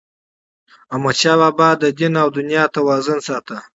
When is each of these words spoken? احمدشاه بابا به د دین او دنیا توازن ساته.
احمدشاه 0.93 1.37
بابا 1.39 1.69
به 1.71 1.77
د 1.81 1.83
دین 1.97 2.13
او 2.23 2.29
دنیا 2.37 2.63
توازن 2.75 3.19
ساته. 3.27 3.57